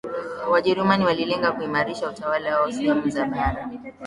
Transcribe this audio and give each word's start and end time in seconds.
Wajerumani 0.51 1.05
walilenga 1.05 1.51
kuimarisha 1.51 2.09
utawala 2.09 2.59
wao 2.59 2.71
sehemu 2.71 3.09
za 3.09 3.25
bara 3.25 3.69